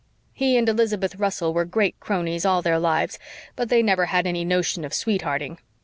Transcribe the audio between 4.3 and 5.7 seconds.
notion of sweet hearting.